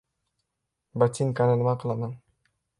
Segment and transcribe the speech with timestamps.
[1.05, 2.19] —Botinkani nima qilaman?